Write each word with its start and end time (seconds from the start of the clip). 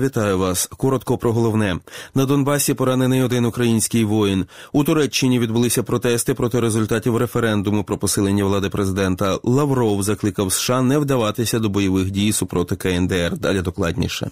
Вітаю 0.00 0.38
вас. 0.38 0.66
Коротко 0.66 1.18
про 1.18 1.32
головне 1.32 1.78
на 2.14 2.26
Донбасі. 2.26 2.74
Поранений 2.74 3.22
один 3.22 3.44
український 3.44 4.04
воїн. 4.04 4.46
У 4.72 4.84
Туреччині 4.84 5.38
відбулися 5.38 5.82
протести 5.82 6.34
проти 6.34 6.60
результатів 6.60 7.16
референдуму 7.16 7.84
про 7.84 7.98
посилення 7.98 8.44
влади 8.44 8.68
президента. 8.68 9.38
Лавров 9.42 10.02
закликав 10.02 10.52
США 10.52 10.82
не 10.82 10.98
вдаватися 10.98 11.58
до 11.58 11.68
бойових 11.68 12.10
дій 12.10 12.32
супроти 12.32 12.76
КНДР. 12.76 13.36
Далі 13.38 13.60
докладніше. 13.60 14.30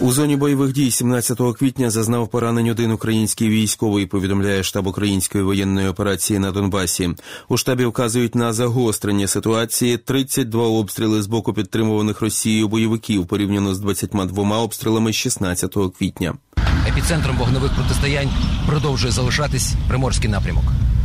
У 0.00 0.12
зоні 0.12 0.36
бойових 0.36 0.72
дій 0.72 0.90
17 0.90 1.38
квітня 1.58 1.90
зазнав 1.90 2.28
поранень 2.28 2.68
один 2.68 2.90
український 2.90 3.48
військовий. 3.48 4.06
Повідомляє 4.06 4.62
штаб 4.62 4.86
української 4.86 5.44
воєнної 5.44 5.88
операції 5.88 6.38
на 6.38 6.52
Донбасі. 6.52 7.10
У 7.48 7.56
штабі 7.56 7.84
вказують 7.84 8.34
на 8.34 8.52
загострення 8.52 9.26
ситуації. 9.26 9.98
32 9.98 10.64
обстріли 10.64 11.22
з 11.22 11.26
боку 11.26 11.52
підтримуваних 11.52 12.20
Росією 12.20 12.68
бойовиків 12.68 13.26
порівняно 13.26 13.74
з 13.74 13.78
22 13.78 14.58
обстрілами 14.58 15.12
16 15.12 15.76
квітня. 15.98 16.34
Епіцентром 16.88 17.36
вогневих 17.36 17.74
протистоянь 17.74 18.30
продовжує 18.66 19.12
залишатись 19.12 19.72
приморський 19.88 20.30
напрямок. 20.30 20.64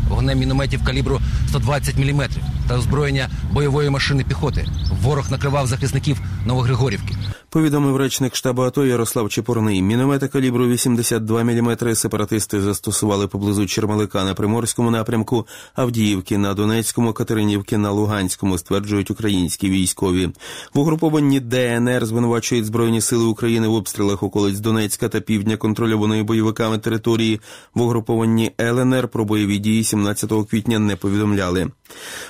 Вогнем 0.09 0.39
мінометів 0.39 0.85
калібру 0.85 1.19
120 1.49 1.95
мм 1.97 2.21
та 2.67 2.77
озброєння 2.77 3.29
бойової 3.53 3.89
машини 3.89 4.23
піхоти. 4.23 4.67
Ворог 5.01 5.31
накривав 5.31 5.67
захисників 5.67 6.21
Новогригорівки. 6.45 7.15
Повідомив 7.55 7.97
речник 7.97 8.35
штабу 8.35 8.61
АТО 8.61 8.85
Ярослав 8.85 9.29
Чепурний. 9.29 9.81
Міномети 9.81 10.27
калібру 10.27 10.67
82 10.67 11.43
мм 11.43 11.95
сепаратисти 11.95 12.61
застосували 12.61 13.27
поблизу 13.27 13.67
Чермалика 13.67 14.23
на 14.23 14.33
Приморському 14.33 14.91
напрямку, 14.91 15.47
Авдіївки 15.75 16.37
на 16.37 16.53
Донецькому, 16.53 17.13
Катеринівки 17.13 17.77
на 17.77 17.91
Луганському, 17.91 18.57
стверджують 18.57 19.11
українські 19.11 19.69
військові. 19.69 20.29
В 20.73 20.79
угрупованні 20.79 21.39
ДНР 21.39 22.05
звинувачують 22.05 22.65
Збройні 22.65 23.01
сили 23.01 23.25
України 23.25 23.67
в 23.67 23.73
обстрілах 23.73 24.23
околиць 24.23 24.59
Донецька 24.59 25.09
та 25.09 25.19
півдня 25.19 25.57
контрольованої 25.57 26.23
бойовиками 26.23 26.77
території. 26.77 27.41
В 27.75 27.81
угрупованні 27.81 28.51
ЛНР 28.61 29.07
про 29.07 29.25
бойові 29.25 29.57
дії 29.57 29.83
17 29.83 30.31
квітня 30.49 30.79
не 30.79 30.95
повідомляли. 30.95 31.67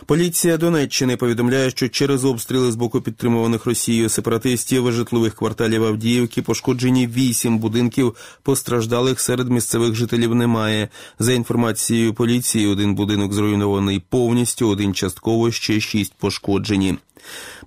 Поліція 0.05 0.57
Донеччини 0.57 1.17
повідомляє, 1.17 1.69
що 1.69 1.89
через 1.89 2.25
обстріли 2.25 2.71
з 2.71 2.75
боку 2.75 3.01
підтримуваних 3.01 3.65
Росією 3.65 4.09
сепаратистів 4.09 4.85
житлових 5.15 5.35
кварталів 5.35 5.83
Авдіївки 5.83 6.41
пошкоджені 6.41 7.07
вісім 7.07 7.57
будинків. 7.57 8.15
Постраждалих 8.43 9.19
серед 9.19 9.49
місцевих 9.49 9.95
жителів 9.95 10.35
немає. 10.35 10.89
За 11.19 11.33
інформацією 11.33 12.13
поліції, 12.13 12.67
один 12.67 12.95
будинок 12.95 13.33
зруйнований 13.33 14.03
повністю, 14.09 14.69
один 14.69 14.93
частково 14.93 15.51
ще 15.51 15.79
шість 15.79 16.13
пошкоджені. 16.13 16.95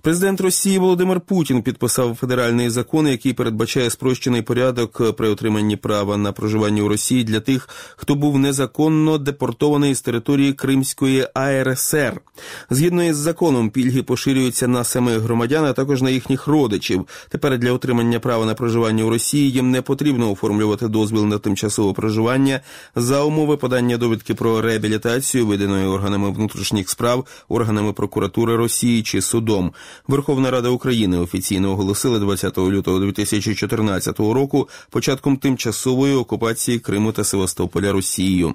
Президент 0.01 0.41
Росії 0.41 0.77
Володимир 0.77 1.21
Путін 1.21 1.61
підписав 1.61 2.15
федеральний 2.15 2.69
закон, 2.69 3.07
який 3.07 3.33
передбачає 3.33 3.89
спрощений 3.89 4.41
порядок 4.41 5.15
при 5.15 5.29
отриманні 5.29 5.75
права 5.75 6.17
на 6.17 6.31
проживання 6.31 6.83
у 6.83 6.87
Росії 6.87 7.23
для 7.23 7.39
тих, 7.39 7.69
хто 7.95 8.15
був 8.15 8.39
незаконно 8.39 9.17
депортований 9.17 9.95
з 9.95 10.01
території 10.01 10.53
Кримської 10.53 11.27
АРСР. 11.33 12.21
Згідно 12.69 13.03
із 13.03 13.17
законом, 13.17 13.69
пільги 13.69 14.03
поширюються 14.03 14.67
на 14.67 14.83
самих 14.83 15.19
громадян, 15.19 15.65
а 15.65 15.73
також 15.73 16.01
на 16.01 16.09
їхніх 16.09 16.47
родичів. 16.47 17.07
Тепер 17.29 17.57
для 17.57 17.71
отримання 17.71 18.19
права 18.19 18.45
на 18.45 18.53
проживання 18.53 19.03
у 19.03 19.09
Росії 19.09 19.51
їм 19.51 19.71
не 19.71 19.81
потрібно 19.81 20.31
оформлювати 20.31 20.87
дозвіл 20.87 21.25
на 21.25 21.37
тимчасове 21.37 21.93
проживання 21.93 22.59
за 22.95 23.23
умови 23.23 23.57
подання 23.57 23.97
довідки 23.97 24.33
про 24.33 24.61
реабілітацію, 24.61 25.47
виданої 25.47 25.85
органами 25.87 26.31
внутрішніх 26.31 26.89
справ, 26.89 27.25
органами 27.49 27.93
прокуратури 27.93 28.55
Росії 28.55 29.03
чи 29.03 29.21
судом. 29.49 29.71
Верховна 30.07 30.51
Рада 30.51 30.69
України 30.69 31.17
офіційно 31.17 31.71
оголосила 31.71 32.19
20 32.19 32.57
лютого 32.57 32.99
2014 32.99 34.19
року 34.19 34.69
початком 34.89 35.37
тимчасової 35.37 36.15
окупації 36.15 36.79
Криму 36.79 37.11
та 37.11 37.23
Севастополя 37.23 37.91
Росією. 37.91 38.53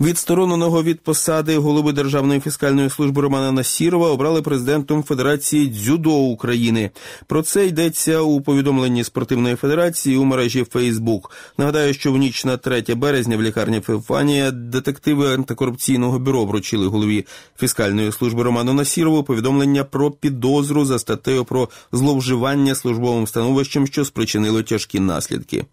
Відстороненого 0.00 0.82
від 0.82 1.00
посади 1.00 1.58
голови 1.58 1.92
Державної 1.92 2.40
фіскальної 2.40 2.90
служби 2.90 3.22
Романа 3.22 3.52
Насірова 3.52 4.10
обрали 4.10 4.42
президентом 4.42 5.02
Федерації 5.02 5.68
дзюдо 5.68 6.10
України. 6.10 6.90
Про 7.26 7.42
це 7.42 7.66
йдеться 7.66 8.20
у 8.20 8.40
повідомленні 8.40 9.04
спортивної 9.04 9.56
федерації 9.56 10.16
у 10.16 10.24
мережі 10.24 10.64
Фейсбук. 10.64 11.30
Нагадаю, 11.58 11.94
що 11.94 12.12
в 12.12 12.16
ніч 12.16 12.44
на 12.44 12.56
3 12.56 12.94
березня 12.94 13.36
в 13.36 13.42
лікарні 13.42 13.80
Феофанія 13.80 14.50
детективи 14.50 15.34
антикорупційного 15.34 16.18
бюро 16.18 16.44
вручили 16.44 16.86
голові 16.86 17.26
фіскальної 17.58 18.12
служби 18.12 18.42
Роману 18.42 18.72
Насірову 18.72 19.22
повідомлення 19.22 19.84
про 19.84 20.05
підозру 20.10 20.84
за 20.84 20.98
статтею 20.98 21.44
про 21.44 21.68
зловживання 21.92 22.74
службовим 22.74 23.26
становищем, 23.26 23.86
що 23.86 24.04
спричинило 24.04 24.62
тяжкі 24.62 25.00
наслідки. 25.00 25.64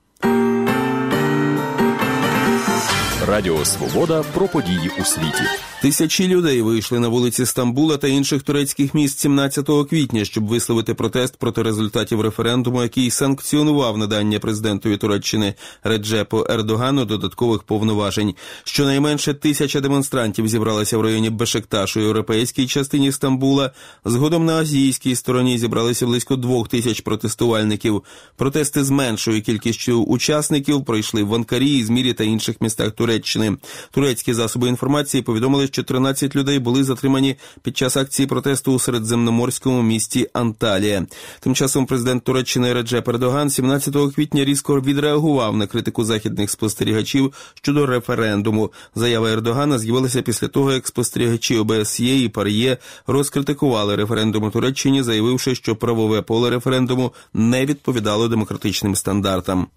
Радіо 3.28 3.66
Свобода 3.66 4.24
про 4.34 4.48
події 4.48 4.92
у 5.02 5.04
світі. 5.04 5.44
Тисячі 5.84 6.28
людей 6.28 6.62
вийшли 6.62 7.00
на 7.00 7.08
вулиці 7.08 7.46
Стамбула 7.46 7.98
та 7.98 8.08
інших 8.08 8.44
турецьких 8.44 8.94
міст 8.94 9.20
17 9.20 9.70
квітня, 9.90 10.26
щоб 10.26 10.48
висловити 10.48 10.94
протест 10.94 11.38
проти 11.38 11.62
результатів 11.62 12.22
референдуму, 12.22 12.84
який 12.84 13.10
санкціонував 13.10 13.98
надання 13.98 14.40
президентові 14.40 14.98
Туреччини 14.98 15.54
Реджепу 15.84 16.46
Ердогану 16.50 17.06
додаткових 17.06 17.64
повноважень. 17.64 18.36
Щонайменше 18.64 19.34
тисяча 19.34 19.80
демонстрантів 19.82 20.48
зібралися 20.48 20.98
в 20.98 21.02
районі 21.02 21.30
Бешекташу, 21.30 22.00
європейській 22.00 22.68
частині 22.68 23.12
Стамбула. 23.12 23.72
Згодом 24.06 24.46
на 24.46 24.56
азійській 24.56 25.16
стороні 25.16 25.58
зібралися 25.58 26.06
близько 26.06 26.36
двох 26.36 26.70
тисяч 26.70 27.02
протестувальників. 27.02 28.04
Протести 28.36 28.84
з 28.84 28.90
меншою 28.90 29.42
кількістю 29.42 30.04
учасників 30.04 30.86
пройшли 30.86 31.24
в 31.24 31.36
Анкарі, 31.36 31.78
Ізмірі 31.78 32.14
та 32.14 32.24
інших 32.24 32.62
містах 32.62 32.92
Туреччини. 32.92 33.58
Турецькі 33.92 34.34
засоби 34.34 34.68
інформації 34.68 35.24
повідомили, 35.24 35.73
що 35.74 35.84
13 35.84 36.36
людей 36.36 36.60
були 36.60 36.84
затримані 36.84 37.36
під 37.62 37.78
час 37.78 37.98
акції 37.98 38.28
протесту 38.28 38.74
у 38.74 38.80
середземноморському 38.80 39.82
місті 39.82 40.30
Анталія. 40.34 41.06
Тим 41.40 41.56
часом 41.56 41.86
президент 41.86 42.24
Туреччини 42.24 42.74
Реджеп 42.74 43.10
Ердоган 43.10 43.50
17 43.50 43.96
квітня 44.16 44.46
різко 44.46 44.82
відреагував 44.82 45.58
на 45.58 45.68
критику 45.68 46.04
західних 46.04 46.50
спостерігачів 46.50 47.34
щодо 47.56 47.86
референдуму. 47.86 48.72
Заява 48.96 49.32
Ердогана 49.32 49.80
з'явилася 49.80 50.22
після 50.22 50.48
того, 50.48 50.74
як 50.74 50.88
спостерігачі 50.88 51.58
ОБСЄ 51.58 52.20
і 52.24 52.30
ПАРЄ 52.30 52.78
розкритикували 53.08 53.96
референдум 53.96 54.44
у 54.44 54.50
Туреччині, 54.50 55.04
заявивши, 55.04 55.56
що 55.56 55.76
правове 55.76 56.22
поле 56.22 56.50
референдуму 56.50 57.14
не 57.34 57.66
відповідало 57.66 58.28
демократичним 58.28 58.96
стандартам. 58.96 59.68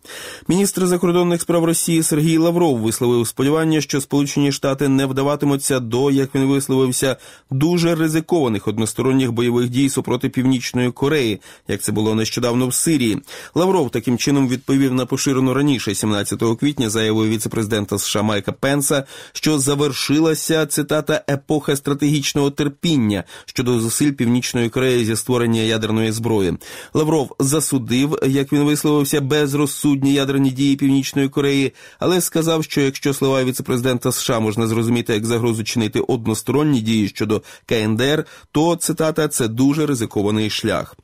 Міністр 0.49 0.87
закордонних 0.87 1.41
справ 1.41 1.65
Росії 1.65 2.03
Сергій 2.03 2.39
Лавров 2.39 2.79
висловив 2.79 3.27
сподівання, 3.27 3.81
що 3.81 4.01
Сполучені 4.01 4.53
Штати 4.53 4.89
не 4.89 5.07
вдаватимуться 5.07 5.76
до, 5.81 6.11
як 6.11 6.35
він 6.35 6.45
висловився, 6.45 7.17
дуже 7.51 7.95
ризикованих 7.95 8.69
односторонніх 8.69 9.33
бойових 9.33 9.69
дій 9.69 9.89
супроти 9.89 10.29
Північної 10.29 10.93
Кореї, 10.93 11.41
як 11.69 11.81
це 11.81 11.93
було 11.93 12.15
нещодавно 12.15 12.69
в 12.69 12.75
Сирії. 12.75 13.19
Лавров 13.55 13.91
таким 13.91 14.19
чином 14.19 14.49
відповів 14.49 14.95
на 14.95 15.07
поширену 15.07 15.55
раніше, 15.55 15.95
17 15.95 16.43
квітня, 16.61 16.91
заявою 16.91 17.31
віцепрезидента 17.31 17.99
США 17.99 18.23
Майка 18.23 18.53
Пенса, 18.53 19.05
що 19.33 19.59
завершилася 19.59 20.67
цитата 20.67 21.25
епоха 21.31 21.77
стратегічного 21.77 22.51
терпіння 22.51 23.25
щодо 23.47 23.81
зусиль 23.81 24.13
Північної 24.13 24.69
Кореї 24.69 25.05
зі 25.05 25.17
створення 25.17 25.61
ядерної 25.61 26.13
зброї. 26.13 26.53
Лавров 26.95 27.35
засудив, 27.39 28.19
як 28.27 28.53
він 28.53 28.63
висловився, 28.63 29.21
безрозсудні 29.21 30.15
ядерні 30.15 30.51
дії 30.51 30.77
Північної 30.77 31.29
Кореї, 31.29 31.73
але 31.99 32.21
сказав, 32.21 32.65
що 32.65 32.81
якщо 32.81 33.15
слова 33.15 33.45
віцепрезидента 33.45 34.13
США 34.13 34.41
можна 34.41 34.67
зрозуміти 34.67 35.15
як 35.15 35.27
загрозу 35.27 35.65
спричинити 35.67 36.01
односторонні 36.01 36.81
дії 36.81 37.09
щодо 37.09 37.43
КНДР, 37.67 38.25
то 38.53 38.77
цитата 38.77 39.29
це 39.29 39.49
дуже 39.49 39.87
ризикований 39.87 40.51
шлях. 40.51 40.97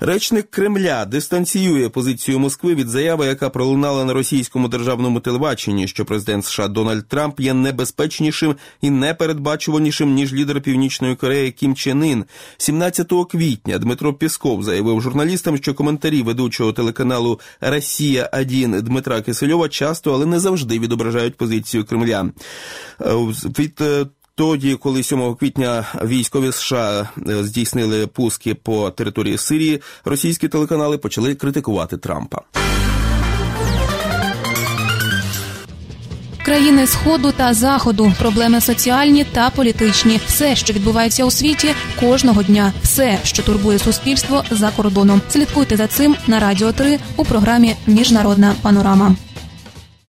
Речник 0.00 0.50
Кремля 0.50 1.04
дистанціює 1.04 1.88
позицію 1.88 2.38
Москви 2.38 2.74
від 2.74 2.88
заяви, 2.88 3.26
яка 3.26 3.50
пролунала 3.50 4.04
на 4.04 4.12
російському 4.12 4.68
державному 4.68 5.20
телебаченні, 5.20 5.88
що 5.88 6.04
президент 6.04 6.44
США 6.44 6.68
Дональд 6.68 7.08
Трамп 7.08 7.40
є 7.40 7.54
небезпечнішим 7.54 8.56
і 8.80 8.90
непередбачуванішим 8.90 10.14
ніж 10.14 10.32
лідер 10.32 10.60
Північної 10.60 11.16
Кореї 11.16 11.50
Кім 11.50 11.74
Чен 11.74 12.04
Ін. 12.04 12.24
17 12.58 13.12
квітня 13.30 13.78
Дмитро 13.78 14.14
Пісков 14.14 14.62
заявив 14.62 15.00
журналістам, 15.00 15.56
що 15.56 15.74
коментарі 15.74 16.22
ведучого 16.22 16.72
телеканалу 16.72 17.40
Росія 17.60 18.30
1 18.32 18.82
Дмитра 18.82 19.22
Кисельова 19.22 19.68
часто, 19.68 20.14
але 20.14 20.26
не 20.26 20.40
завжди 20.40 20.78
відображають 20.78 21.36
позицію 21.36 21.84
Кремля. 21.84 22.30
Е, 23.00 23.14
від 23.58 23.80
е, 23.80 23.97
тоді, 24.38 24.74
коли 24.74 25.02
7 25.02 25.34
квітня 25.34 25.84
військові 26.04 26.52
США 26.52 27.08
е, 27.28 27.44
здійснили 27.44 28.06
пуски 28.06 28.54
по 28.54 28.90
території 28.90 29.38
Сирії, 29.38 29.80
російські 30.04 30.48
телеканали 30.48 30.98
почали 30.98 31.34
критикувати 31.34 31.96
Трампа. 31.96 32.40
Країни 36.44 36.86
сходу 36.86 37.32
та 37.32 37.54
заходу, 37.54 38.12
проблеми 38.18 38.60
соціальні 38.60 39.24
та 39.24 39.50
політичні, 39.50 40.20
все, 40.26 40.56
що 40.56 40.72
відбувається 40.72 41.24
у 41.24 41.30
світі, 41.30 41.74
кожного 42.00 42.42
дня, 42.42 42.72
все, 42.82 43.18
що 43.24 43.42
турбує 43.42 43.78
суспільство 43.78 44.44
за 44.50 44.70
кордоном. 44.70 45.20
Слідкуйте 45.30 45.76
за 45.76 45.86
цим 45.86 46.16
на 46.26 46.40
радіо 46.40 46.72
3 46.72 46.98
у 47.16 47.24
програмі 47.24 47.74
Міжнародна 47.86 48.54
панорама. 48.62 49.16